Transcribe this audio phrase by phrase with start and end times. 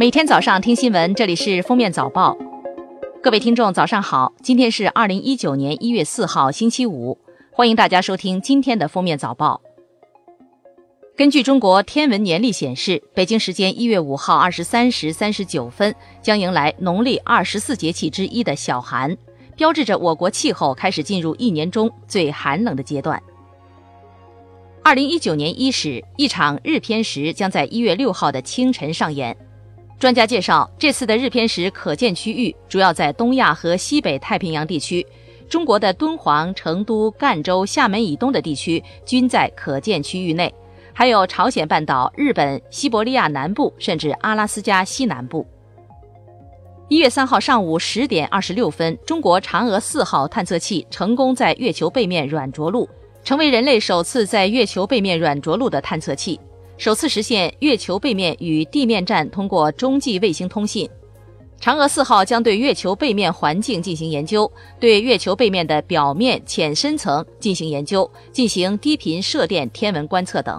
[0.00, 2.34] 每天早上听新闻，这里是封面早报。
[3.22, 4.32] 各位听众，早上好！
[4.42, 7.18] 今天是二零一九年一月四号，星期五。
[7.52, 9.60] 欢迎大家收听今天的封面早报。
[11.14, 19.14] 根据中国天文年历显示，北京时间一月五号二十三时三十九分将迎来农历二十四节气之一的小寒，
[19.54, 23.22] 标志着我国气候开始进入一年中最寒冷的阶段。
[24.82, 29.36] 二零一九年伊始，一场日偏食将在一月六号的清晨上演。
[30.00, 35.06] 专家介绍，这次的日偏食可见区域主要在东亚和西北太平洋地区，
[35.46, 40.50] 中国的敦煌、成都、赣州、厦门以东的地区均在可见区域内，
[40.94, 45.46] 还有朝鲜半岛、日本、西伯利亚南部，甚至阿拉斯加西南部。
[46.88, 52.88] 一月三号上午十点二十六分，中国嫦娥四号探测器成功在月球背面软着陆，
[53.22, 56.40] 成为人类首次在月球背面软着陆的探测器。
[56.80, 60.88] 首次实现月球背面与地面站通过中继卫星通信。
[61.60, 70.58] 嫦娥四号将对月球背面环境进行研究，对月球背面的表面浅深层进行研究，进行低频射电天文观测等。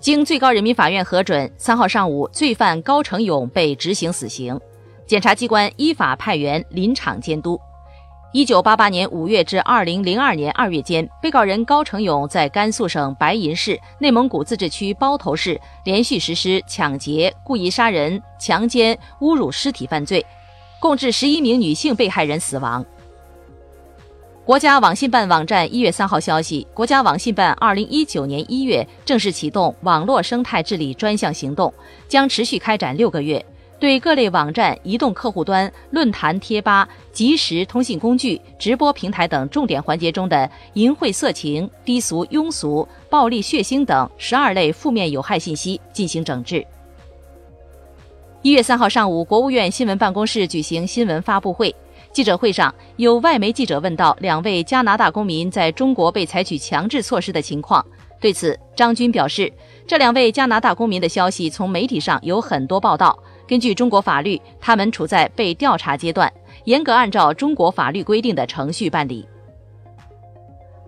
[0.00, 4.58] 经最高人民法院核准，三号上午，罪犯高成勇被执行死刑，
[5.06, 7.60] 检察机关依法派员临场监督。
[8.30, 20.24] 一九八八年五月至二零零二年二月间，被告人高成勇在甘肃省白银市、内蒙古自治区包头市连续实施抢劫、故意杀人、强奸、侮辱尸体犯罪，
[20.78, 22.84] 共致十一名女性被害人死亡。
[24.44, 31.72] 国家网信办网站一月三号消息，国家网信办二零一九年一月正式启动网络生态治理专项行动，
[32.08, 33.42] 将持续开展六个月。
[33.78, 46.66] 对各类网站、移动客户端、论坛、贴吧、即时通信工具、直播平台等重点环节中的淫秽色情、低俗庸俗、暴力血腥等十二类负面有害信息进行整治。
[48.42, 51.74] 一月三号上午，国务院新闻办公室举行新闻发布会，
[52.12, 57.84] 记者会上有外媒记者问到两位加拿大公民在中国被采取强制措施的情况，
[58.20, 59.52] 对此，张军表示，
[59.86, 63.16] 这两位加拿大公民的消息从媒体上有很多报道。
[63.48, 66.30] 根据中国法律，他们处在被调查阶段，
[66.64, 69.26] 严格按照中国法律规定的程序办理。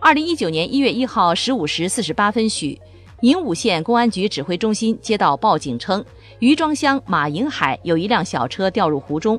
[0.00, 2.80] 二零一九年一月一号十五时四十八分许，
[3.20, 6.02] 宁武县公安局指挥中心接到报警称，
[6.38, 9.38] 余庄乡马营海有一辆小车掉入湖中。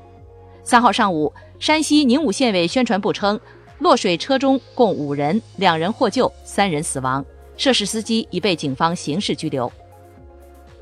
[0.64, 3.40] 三号上午，山西宁武县委宣传部称，
[3.80, 9.72] 落水车中共五人，两人获救，三人死亡，涉事司机已被警方刑事拘留。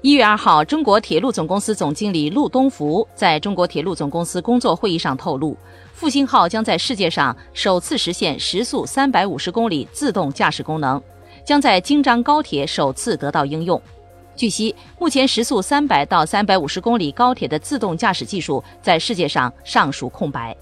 [0.05, 5.57] 一月二号，中国铁路总公司总经理陆东福在中国铁路总公司工作会议上透露，
[5.93, 11.01] 复兴号将在世界上首次实现时速三百五十公里自动驾驶功能，
[11.43, 13.81] 将在京张高铁首次得到应用。
[14.35, 20.55] 据悉，目前时速三百到三百五十公里高铁的自动驾驶技术在世界上尚属空白。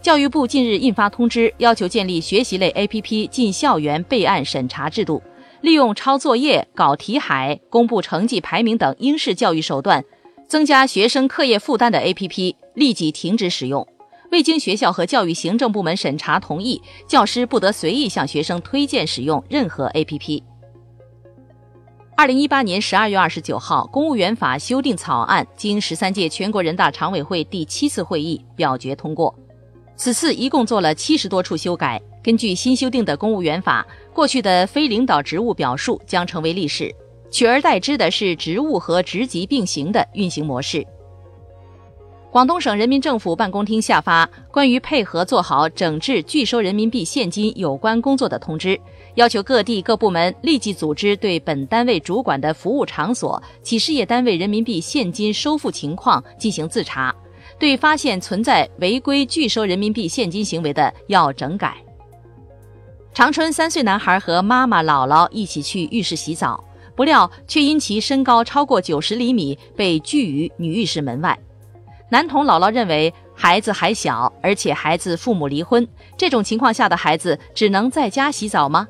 [0.00, 5.22] 教育部近日印发通知，要求建立学习类 APP 进校园备案审查制度。
[5.62, 10.04] 利用抄作业、搞题海、公布成绩排名等应试教育手段，
[10.48, 13.86] 增加学生课业负担的 APP 立即停止使用。
[14.32, 20.42] 未经学校和教育行政部门审查同意，教师不得随意向学生推荐使用任何 APP。
[22.16, 29.32] 二零一八年十二月二十九号，公务员法修订草案经十三届全国人大常委会第七次会议表决通过。
[29.94, 32.00] 此次一共做了七十多处修改。
[32.22, 36.94] 根据新修订的公务员法，过去的非领导职务表述将成为历史，
[37.30, 40.86] 取而代之的是职务和职级并行的运行模式。
[42.30, 48.80] 广东省人民政府办公厅下发关于配合做好整治拒收人民币现金有关工作的通知，
[49.16, 57.14] 要求各地各部门立即组织对本单位主管的服务场所、企事业单位人民币现金收付情况进行自查，
[57.58, 61.76] 对发现存在违规拒收人民币现金行为的要整改。
[63.14, 66.64] 长春三岁男孩和妈妈、姥姥一起去浴室洗澡，
[66.96, 71.38] 不料却因其身高超过九十厘米被拒于女浴室门外。
[72.08, 75.86] 男童姥姥认为孩子还小，而且孩子父母离婚，
[76.16, 78.88] 这种情况下的孩子只能在家洗澡吗？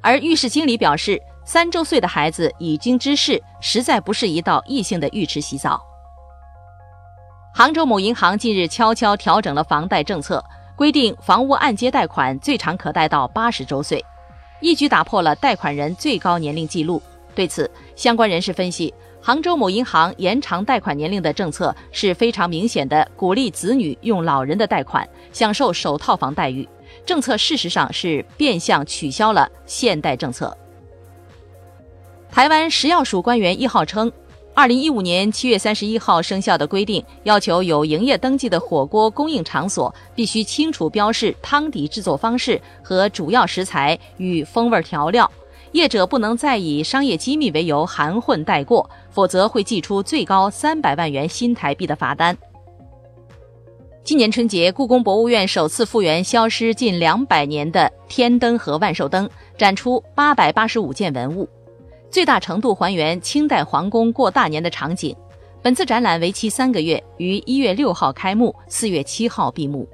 [0.00, 5.80] 而浴室经理表示，三周岁的孩子已经知事，实在不适宜到异性的浴池洗澡。
[7.54, 10.44] 杭州某银行近日悄悄调整了房贷政策。
[10.76, 14.04] 规定房屋按揭贷款最长可贷到八十周岁，
[14.60, 17.00] 一举打破了贷款人最高年龄记录。
[17.34, 26.68] 对此，相关人士分析，杭州某银行延长贷款年龄的政策是非常明显的鼓励子女用老人的贷款享受首套房待遇。
[27.06, 30.56] 政策事实上是变相取消了限贷政策。
[32.30, 34.10] 台湾食药署官员一号称，
[34.56, 45.28] 二零一五年七月三十一号生效的规定，要求有营业登记的火锅供应场所必须清楚标示汤底制作方式和主要食材与风味调料，
[45.72, 52.38] 业者不能再以商业机密为由含混带过，否则会寄出最高三百万元新台币的罚单。
[54.04, 59.28] 今年春节，故宫博物院首次复原消失近两百年的天灯和万寿灯，
[59.58, 61.48] 展出八百八十五件文物。
[62.14, 65.12] 最大程度还原清代皇宫过大年的场景。
[65.60, 69.84] 本次展览为期三个月，于一月六号开幕，四月七号闭幕。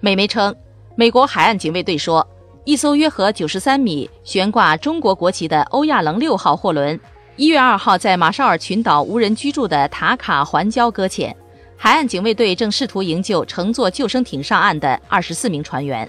[0.00, 0.56] 美媒称，
[0.96, 2.26] 美国海岸警卫队说，
[2.64, 6.98] 一艘约合九十三米、悬挂中国国旗的欧亚棱六号货轮，
[7.36, 11.36] 一月二号在马绍尔群岛无人居住的塔卡环礁搁浅，
[11.76, 16.08] 海岸警卫队正试图营救乘坐救生艇上岸的二十四名船员。